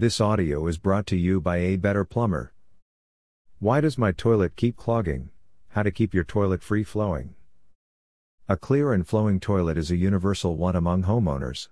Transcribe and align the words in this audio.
This 0.00 0.18
audio 0.18 0.66
is 0.66 0.78
brought 0.78 1.06
to 1.08 1.16
you 1.18 1.42
by 1.42 1.58
A 1.58 1.76
Better 1.76 2.06
Plumber. 2.06 2.54
Why 3.58 3.82
does 3.82 3.98
my 3.98 4.12
toilet 4.12 4.56
keep 4.56 4.74
clogging? 4.74 5.28
How 5.68 5.82
to 5.82 5.90
keep 5.90 6.14
your 6.14 6.24
toilet 6.24 6.62
free 6.62 6.84
flowing. 6.84 7.34
A 8.48 8.56
clear 8.56 8.94
and 8.94 9.06
flowing 9.06 9.40
toilet 9.40 9.76
is 9.76 9.90
a 9.90 9.96
universal 9.96 10.56
one 10.56 10.74
among 10.74 11.02
homeowners. 11.02 11.68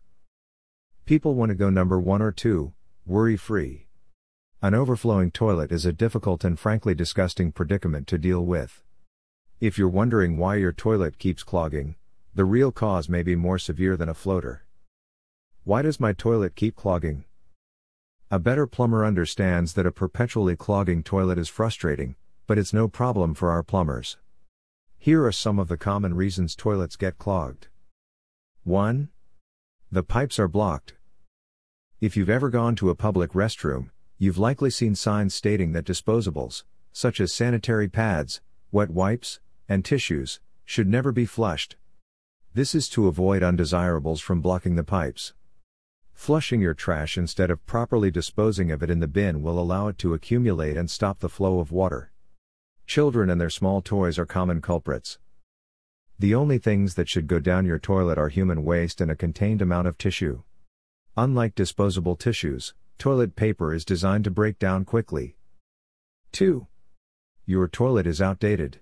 People 1.06 1.36
want 1.36 1.48
to 1.48 1.54
go 1.54 1.70
number 1.70 1.98
one 1.98 2.20
or 2.20 2.30
two, 2.30 2.74
worry 3.06 3.38
free. 3.38 3.86
An 4.60 4.74
overflowing 4.74 5.30
toilet 5.30 5.72
is 5.72 5.86
a 5.86 5.92
difficult 5.94 6.44
and 6.44 6.58
frankly 6.58 6.94
disgusting 6.94 7.50
predicament 7.50 8.06
to 8.08 8.18
deal 8.18 8.44
with. 8.44 8.82
If 9.58 9.78
you're 9.78 9.88
wondering 9.88 10.36
why 10.36 10.56
your 10.56 10.72
toilet 10.72 11.18
keeps 11.18 11.42
clogging, 11.42 11.94
the 12.34 12.44
real 12.44 12.72
cause 12.72 13.08
may 13.08 13.22
be 13.22 13.36
more 13.36 13.58
severe 13.58 13.96
than 13.96 14.10
a 14.10 14.12
floater. 14.12 14.66
Why 15.64 15.80
does 15.80 15.98
my 15.98 16.12
toilet 16.12 16.56
keep 16.56 16.76
clogging? 16.76 17.24
A 18.30 18.38
better 18.38 18.66
plumber 18.66 19.06
understands 19.06 19.72
that 19.72 19.86
a 19.86 19.90
perpetually 19.90 20.54
clogging 20.54 21.02
toilet 21.02 21.38
is 21.38 21.48
frustrating, 21.48 22.14
but 22.46 22.58
it's 22.58 22.74
no 22.74 22.86
problem 22.86 23.32
for 23.32 23.50
our 23.50 23.62
plumbers. 23.62 24.18
Here 24.98 25.24
are 25.24 25.32
some 25.32 25.58
of 25.58 25.68
the 25.68 25.78
common 25.78 26.12
reasons 26.12 26.54
toilets 26.54 26.96
get 26.96 27.16
clogged. 27.16 27.68
1. 28.64 29.08
The 29.90 30.02
pipes 30.02 30.38
are 30.38 30.46
blocked. 30.46 30.92
If 32.02 32.18
you've 32.18 32.28
ever 32.28 32.50
gone 32.50 32.76
to 32.76 32.90
a 32.90 32.94
public 32.94 33.32
restroom, 33.32 33.88
you've 34.18 34.36
likely 34.36 34.68
seen 34.68 34.94
signs 34.94 35.34
stating 35.34 35.72
that 35.72 35.86
disposables, 35.86 36.64
such 36.92 37.22
as 37.22 37.32
sanitary 37.32 37.88
pads, 37.88 38.42
wet 38.70 38.90
wipes, 38.90 39.40
and 39.70 39.82
tissues, 39.86 40.38
should 40.66 40.86
never 40.86 41.12
be 41.12 41.24
flushed. 41.24 41.76
This 42.52 42.74
is 42.74 42.90
to 42.90 43.06
avoid 43.06 43.42
undesirables 43.42 44.20
from 44.20 44.42
blocking 44.42 44.76
the 44.76 44.84
pipes. 44.84 45.32
Flushing 46.18 46.60
your 46.60 46.74
trash 46.74 47.16
instead 47.16 47.48
of 47.48 47.64
properly 47.64 48.10
disposing 48.10 48.72
of 48.72 48.82
it 48.82 48.90
in 48.90 48.98
the 48.98 49.06
bin 49.06 49.40
will 49.40 49.58
allow 49.58 49.86
it 49.86 49.96
to 49.98 50.12
accumulate 50.12 50.76
and 50.76 50.90
stop 50.90 51.20
the 51.20 51.28
flow 51.28 51.60
of 51.60 51.70
water. 51.70 52.10
Children 52.86 53.30
and 53.30 53.40
their 53.40 53.48
small 53.48 53.80
toys 53.80 54.18
are 54.18 54.26
common 54.26 54.60
culprits. 54.60 55.20
The 56.18 56.34
only 56.34 56.58
things 56.58 56.96
that 56.96 57.08
should 57.08 57.28
go 57.28 57.38
down 57.38 57.64
your 57.64 57.78
toilet 57.78 58.18
are 58.18 58.28
human 58.28 58.64
waste 58.64 59.00
and 59.00 59.12
a 59.12 59.16
contained 59.16 59.62
amount 59.62 59.86
of 59.86 59.96
tissue. 59.96 60.42
Unlike 61.16 61.54
disposable 61.54 62.16
tissues, 62.16 62.74
toilet 62.98 63.36
paper 63.36 63.72
is 63.72 63.84
designed 63.84 64.24
to 64.24 64.30
break 64.30 64.58
down 64.58 64.84
quickly. 64.84 65.36
2. 66.32 66.66
Your 67.46 67.68
toilet 67.68 68.08
is 68.08 68.20
outdated. 68.20 68.80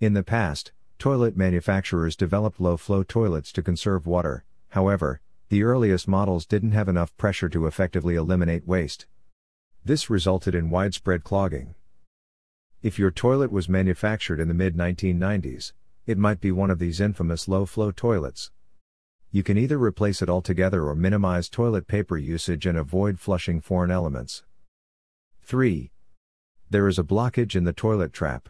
In 0.00 0.12
the 0.12 0.22
past, 0.22 0.70
toilet 0.98 1.34
manufacturers 1.34 2.14
developed 2.14 2.60
low 2.60 2.76
flow 2.76 3.02
toilets 3.02 3.50
to 3.52 3.62
conserve 3.62 4.06
water, 4.06 4.44
however, 4.68 5.22
the 5.48 5.62
earliest 5.62 6.08
models 6.08 6.44
didn't 6.44 6.72
have 6.72 6.88
enough 6.88 7.16
pressure 7.16 7.48
to 7.48 7.66
effectively 7.66 8.16
eliminate 8.16 8.66
waste. 8.66 9.06
This 9.84 10.10
resulted 10.10 10.54
in 10.54 10.70
widespread 10.70 11.22
clogging. 11.22 11.76
If 12.82 12.98
your 12.98 13.12
toilet 13.12 13.52
was 13.52 13.68
manufactured 13.68 14.40
in 14.40 14.48
the 14.48 14.54
mid 14.54 14.76
1990s, 14.76 15.72
it 16.06 16.18
might 16.18 16.40
be 16.40 16.50
one 16.50 16.70
of 16.70 16.78
these 16.78 17.00
infamous 17.00 17.46
low 17.46 17.66
flow 17.66 17.92
toilets. 17.92 18.50
You 19.30 19.42
can 19.42 19.58
either 19.58 19.78
replace 19.78 20.22
it 20.22 20.28
altogether 20.28 20.84
or 20.84 20.94
minimize 20.94 21.48
toilet 21.48 21.86
paper 21.86 22.16
usage 22.16 22.66
and 22.66 22.76
avoid 22.76 23.20
flushing 23.20 23.60
foreign 23.60 23.90
elements. 23.90 24.44
3. 25.42 25.90
There 26.70 26.88
is 26.88 26.98
a 26.98 27.04
blockage 27.04 27.54
in 27.54 27.64
the 27.64 27.72
toilet 27.72 28.12
trap. 28.12 28.48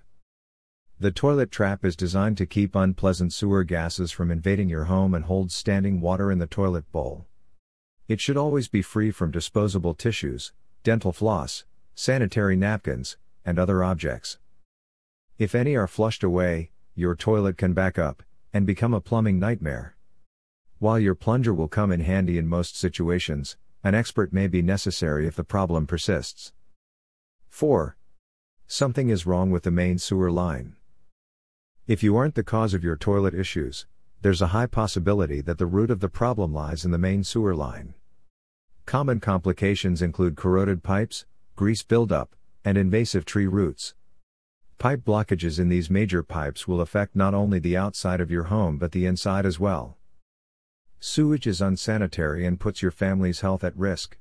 The 0.99 1.11
toilet 1.11 1.51
trap 1.51 1.85
is 1.85 1.95
designed 1.95 2.39
to 2.39 2.47
keep 2.47 2.75
unpleasant 2.75 3.35
sewer 3.35 3.65
gases 3.65 4.13
from 4.13 4.31
invading 4.31 4.71
your 4.71 4.85
home 4.85 5.13
and 5.13 5.27
holds 5.27 5.55
standing 5.55 6.01
water 6.01 6.33
in 6.33 6.39
the 6.39 6.47
toilet 6.47 6.91
bowl. 6.91 7.27
It 8.09 8.19
should 8.19 8.39
always 8.39 8.69
be 8.69 8.81
free 8.81 9.11
from 9.11 9.31
disposable 9.31 9.93
tissues, 9.93 10.55
dental 10.85 11.13
floss, 11.13 11.67
sanitary 11.95 12.57
napkins, 12.57 13.19
and 13.45 13.59
other 13.59 13.85
objects. 13.85 14.39
If 15.37 15.55
any 15.55 15.77
are 15.77 15.87
flushed 15.87 16.25
away, 16.25 16.71
your 16.95 17.15
toilet 17.15 17.59
can 17.59 17.75
back 17.75 17.99
up 17.99 18.23
and 18.55 18.67
become 18.67 18.95
a 18.95 19.01
plumbing 19.03 19.39
nightmare. 19.39 19.97
While 20.79 20.99
your 20.99 21.15
plunger 21.15 21.53
will 21.53 21.69
come 21.69 21.93
in 21.93 22.01
handy 22.01 22.39
in 22.39 22.49
most 22.49 22.75
situations, 22.75 23.59
an 23.85 23.95
expert 23.95 24.33
may 24.33 24.47
be 24.47 24.63
necessary 24.63 25.27
if 25.27 25.37
the 25.37 25.45
problem 25.45 25.87
persists. 25.87 26.55
4. 27.51 27.99
Something 28.67 29.11
is 29.11 29.27
wrong 29.27 29.51
with 29.51 29.65
the 29.65 29.71
main 29.71 29.99
sewer 29.99 30.31
line. 30.31 30.75
If 31.87 32.03
you 32.03 32.17
aren't 32.17 32.35
the 32.35 32.43
cause 32.43 32.75
of 32.75 32.83
your 32.83 32.97
toilet 32.97 33.33
issues, 33.33 33.87
there's 34.21 34.43
a 34.43 34.49
high 34.49 34.67
possibility 34.67 35.41
that 35.43 35.59
the 35.59 35.67
root 35.67 35.89
of 35.89 36.01
the 36.01 36.09
problem 36.09 36.53
lies 36.53 36.85
in 36.85 36.91
the 36.91 36.99
main 36.99 37.23
sewer 37.23 37.55
line. 37.55 37.95
Common 38.87 39.21
complications 39.21 40.03
include 40.03 40.35
corroded 40.35 40.83
pipes, 40.83 41.27
grease 41.55 41.85
buildup, 41.85 42.35
and 42.65 42.77
invasive 42.77 43.25
tree 43.25 43.47
roots. 43.47 43.95
Pipe 44.79 45.05
blockages 45.05 45.61
in 45.61 45.69
these 45.69 45.89
major 45.89 46.25
pipes 46.25 46.67
will 46.67 46.81
affect 46.81 47.15
not 47.15 47.35
only 47.35 47.61
the 47.61 47.77
outside 47.77 48.21
of 48.21 48.33
your 48.33 48.45
home 48.45 48.79
but 48.79 48.91
the 48.91 49.07
inside 49.07 49.47
as 49.47 49.61
well. 49.61 49.97
Sewage 50.99 51.47
is 51.47 51.61
unsanitary 51.61 52.45
and 52.45 52.59
puts 52.59 52.83
your 52.83 52.91
family's 52.91 53.43
health 53.43 53.63
at 53.63 53.77
risk. 53.77 54.19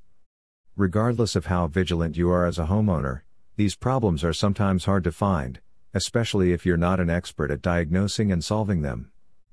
Regardless 0.76 1.34
of 1.34 1.46
how 1.46 1.66
vigilant 1.66 2.16
you 2.16 2.30
are 2.30 2.46
as 2.46 2.60
a 2.60 2.66
homeowner, 2.66 3.22
these 3.56 3.74
problems 3.74 4.22
are 4.22 4.32
sometimes 4.32 4.84
hard 4.84 5.02
to 5.02 5.10
find, 5.10 5.58
especially 5.96 6.52
if 6.52 6.66
you're 6.66 6.76
not 6.76 7.00
an 7.00 7.08
expert 7.08 7.50
at 7.50 7.62
diagnosing 7.62 8.30
and 8.30 8.44
solving 8.44 8.82
them. 8.82 9.10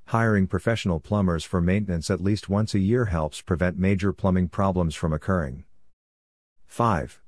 Hiring 0.07 0.45
professional 0.45 0.99
plumbers 0.99 1.45
for 1.45 1.61
maintenance 1.61 2.11
at 2.11 2.19
least 2.19 2.49
once 2.49 2.75
a 2.75 2.79
year 2.79 3.05
helps 3.05 3.39
prevent 3.41 3.77
major 3.77 4.11
plumbing 4.11 4.49
problems 4.49 4.93
from 4.93 5.13
occurring. 5.13 5.63
5. 6.65 7.21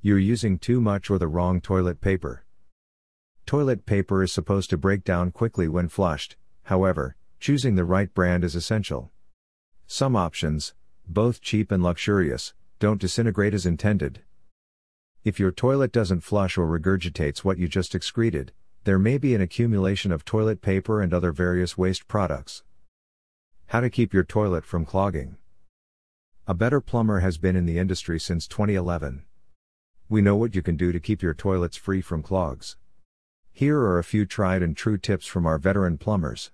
You're 0.00 0.18
using 0.18 0.58
too 0.58 0.80
much 0.80 1.08
or 1.08 1.18
the 1.18 1.28
wrong 1.28 1.60
toilet 1.60 2.00
paper. 2.00 2.44
Toilet 3.46 3.86
paper 3.86 4.24
is 4.24 4.32
supposed 4.32 4.70
to 4.70 4.76
break 4.76 5.04
down 5.04 5.30
quickly 5.30 5.68
when 5.68 5.88
flushed, 5.88 6.34
however, 6.64 7.14
choosing 7.38 7.76
the 7.76 7.84
right 7.84 8.12
brand 8.12 8.42
is 8.42 8.56
essential. 8.56 9.12
Some 9.86 10.16
options, 10.16 10.74
both 11.06 11.42
cheap 11.42 11.70
and 11.70 11.80
luxurious, 11.80 12.54
don't 12.80 13.00
disintegrate 13.00 13.54
as 13.54 13.66
intended. 13.66 14.22
If 15.24 15.38
your 15.38 15.52
toilet 15.52 15.92
doesn't 15.92 16.24
flush 16.24 16.58
or 16.58 16.66
regurgitates 16.66 17.44
what 17.44 17.56
you 17.56 17.68
just 17.68 17.94
excreted, 17.94 18.50
there 18.82 18.98
may 18.98 19.18
be 19.18 19.36
an 19.36 19.40
accumulation 19.40 20.10
of 20.10 20.24
toilet 20.24 20.60
paper 20.60 21.00
and 21.00 21.14
other 21.14 21.30
various 21.30 21.78
waste 21.78 22.08
products. 22.08 22.64
How 23.66 23.78
to 23.78 23.88
keep 23.88 24.12
your 24.12 24.24
toilet 24.24 24.64
from 24.64 24.84
clogging. 24.84 25.36
A 26.48 26.54
Better 26.54 26.80
Plumber 26.80 27.20
has 27.20 27.38
been 27.38 27.54
in 27.54 27.66
the 27.66 27.78
industry 27.78 28.18
since 28.18 28.48
2011. 28.48 29.22
We 30.08 30.22
know 30.22 30.34
what 30.34 30.56
you 30.56 30.62
can 30.62 30.76
do 30.76 30.90
to 30.90 30.98
keep 30.98 31.22
your 31.22 31.34
toilets 31.34 31.76
free 31.76 32.00
from 32.00 32.24
clogs. 32.24 32.76
Here 33.52 33.78
are 33.78 34.00
a 34.00 34.04
few 34.04 34.26
tried 34.26 34.60
and 34.60 34.76
true 34.76 34.98
tips 34.98 35.26
from 35.26 35.46
our 35.46 35.56
veteran 35.56 35.98
plumbers. 35.98 36.50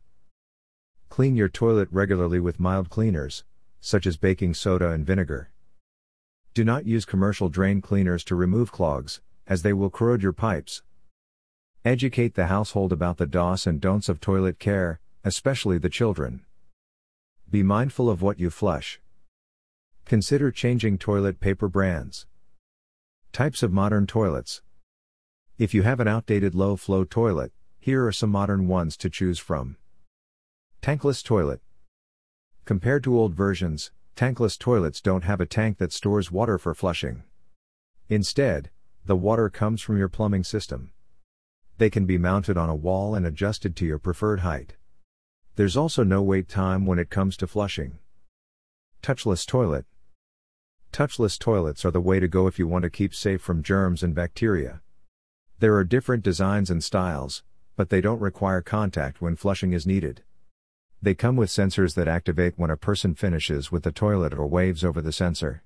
Clean 1.08 1.34
your 1.34 1.48
toilet 1.48 1.88
regularly 1.90 2.38
with 2.38 2.60
mild 2.60 2.90
cleaners, 2.90 3.44
such 3.80 4.06
as 4.06 4.18
baking 4.18 4.52
soda 4.52 4.90
and 4.90 5.06
vinegar. 5.06 5.52
Do 6.58 6.64
not 6.64 6.86
use 6.86 7.04
commercial 7.04 7.48
drain 7.48 7.80
cleaners 7.80 8.24
to 8.24 8.34
remove 8.34 8.72
clogs, 8.72 9.20
as 9.46 9.62
they 9.62 9.72
will 9.72 9.90
corrode 9.90 10.24
your 10.24 10.32
pipes. 10.32 10.82
Educate 11.84 12.34
the 12.34 12.48
household 12.48 12.92
about 12.92 13.18
the 13.18 13.28
dos 13.28 13.64
and 13.64 13.80
don'ts 13.80 14.08
of 14.08 14.18
toilet 14.18 14.58
care, 14.58 14.98
especially 15.22 15.78
the 15.78 15.88
children. 15.88 16.44
Be 17.48 17.62
mindful 17.62 18.10
of 18.10 18.22
what 18.22 18.40
you 18.40 18.50
flush. 18.50 19.00
Consider 20.04 20.50
changing 20.50 20.98
toilet 20.98 21.38
paper 21.38 21.68
brands. 21.68 22.26
Types 23.32 23.62
of 23.62 23.72
modern 23.72 24.08
toilets. 24.08 24.60
If 25.58 25.72
you 25.74 25.82
have 25.82 26.00
an 26.00 26.08
outdated 26.08 26.56
low 26.56 26.74
flow 26.74 27.04
toilet, 27.04 27.52
here 27.78 28.04
are 28.04 28.10
some 28.10 28.30
modern 28.30 28.66
ones 28.66 28.96
to 28.96 29.08
choose 29.08 29.38
from. 29.38 29.76
Tankless 30.82 31.22
toilet. 31.22 31.60
Compared 32.64 33.04
to 33.04 33.16
old 33.16 33.32
versions, 33.32 33.92
Tankless 34.18 34.58
toilets 34.58 35.00
don't 35.00 35.22
have 35.22 35.40
a 35.40 35.46
tank 35.46 35.78
that 35.78 35.92
stores 35.92 36.32
water 36.32 36.58
for 36.58 36.74
flushing. 36.74 37.22
Instead, 38.08 38.68
the 39.06 39.14
water 39.14 39.48
comes 39.48 39.80
from 39.80 39.96
your 39.96 40.08
plumbing 40.08 40.42
system. 40.42 40.90
They 41.76 41.88
can 41.88 42.04
be 42.04 42.18
mounted 42.18 42.56
on 42.56 42.68
a 42.68 42.74
wall 42.74 43.14
and 43.14 43.24
adjusted 43.24 43.76
to 43.76 43.86
your 43.86 44.00
preferred 44.00 44.40
height. 44.40 44.74
There's 45.54 45.76
also 45.76 46.02
no 46.02 46.20
wait 46.20 46.48
time 46.48 46.84
when 46.84 46.98
it 46.98 47.10
comes 47.10 47.36
to 47.36 47.46
flushing. 47.46 48.00
Touchless 49.04 49.46
toilet. 49.46 49.86
Touchless 50.92 51.38
toilets 51.38 51.84
are 51.84 51.92
the 51.92 52.00
way 52.00 52.18
to 52.18 52.26
go 52.26 52.48
if 52.48 52.58
you 52.58 52.66
want 52.66 52.82
to 52.82 52.90
keep 52.90 53.14
safe 53.14 53.40
from 53.40 53.62
germs 53.62 54.02
and 54.02 54.16
bacteria. 54.16 54.80
There 55.60 55.76
are 55.76 55.84
different 55.84 56.24
designs 56.24 56.70
and 56.70 56.82
styles, 56.82 57.44
but 57.76 57.88
they 57.88 58.00
don't 58.00 58.18
require 58.18 58.62
contact 58.62 59.22
when 59.22 59.36
flushing 59.36 59.72
is 59.72 59.86
needed. 59.86 60.24
They 61.00 61.14
come 61.14 61.36
with 61.36 61.48
sensors 61.48 61.94
that 61.94 62.08
activate 62.08 62.54
when 62.56 62.70
a 62.70 62.76
person 62.76 63.14
finishes 63.14 63.70
with 63.70 63.84
the 63.84 63.92
toilet 63.92 64.34
or 64.34 64.48
waves 64.48 64.84
over 64.84 65.00
the 65.00 65.12
sensor. 65.12 65.62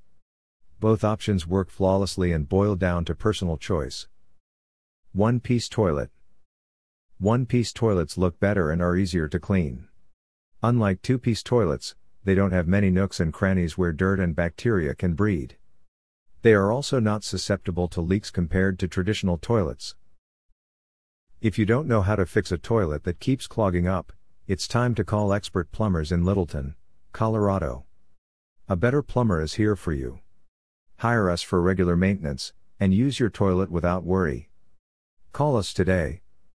Both 0.78 1.04
options 1.04 1.46
work 1.46 1.70
flawlessly 1.70 2.32
and 2.32 2.48
boil 2.48 2.74
down 2.74 3.06
to 3.06 3.14
personal 3.14 3.56
choice. 3.56 4.08
One 5.12 5.40
piece 5.40 5.68
toilet. 5.70 6.10
One 7.18 7.46
piece 7.46 7.72
toilets 7.72 8.18
look 8.18 8.38
better 8.40 8.70
and 8.70 8.82
are 8.82 8.96
easier 8.96 9.26
to 9.28 9.40
clean. 9.40 9.88
Unlike 10.62 11.00
two 11.00 11.18
piece 11.18 11.42
toilets, 11.42 11.94
they 12.24 12.34
don't 12.34 12.52
have 12.52 12.68
many 12.68 12.90
nooks 12.90 13.18
and 13.18 13.32
crannies 13.32 13.78
where 13.78 13.92
dirt 13.92 14.20
and 14.20 14.36
bacteria 14.36 14.94
can 14.94 15.14
breed. 15.14 15.56
They 16.42 16.52
are 16.52 16.70
also 16.70 17.00
not 17.00 17.24
susceptible 17.24 17.88
to 17.88 18.00
leaks 18.00 18.30
compared 18.30 18.78
to 18.80 18.88
traditional 18.88 19.38
toilets. 19.38 19.94
If 21.40 21.58
you 21.58 21.64
don't 21.64 21.88
know 21.88 22.02
how 22.02 22.16
to 22.16 22.26
fix 22.26 22.52
a 22.52 22.58
toilet 22.58 23.04
that 23.04 23.18
keeps 23.18 23.46
clogging 23.46 23.88
up, 23.88 24.12
it's 24.48 24.66
time 24.66 24.92
to 24.96 25.04
call 25.04 25.32
expert 25.32 25.70
plumbers 25.70 26.10
in 26.10 26.24
Littleton, 26.24 26.74
Colorado. 27.12 27.84
A 28.68 28.74
better 28.74 29.00
plumber 29.00 29.40
is 29.40 29.54
here 29.54 29.76
for 29.76 29.92
you. 29.92 30.18
Hire 30.96 31.30
us 31.30 31.42
for 31.42 31.62
regular 31.62 31.96
maintenance, 31.96 32.52
and 32.80 32.92
use 32.92 33.20
your 33.20 33.30
toilet 33.30 33.70
without 33.70 34.02
worry. 34.02 34.50
Call 35.32 35.56
us 35.56 35.72
today, 35.72 36.21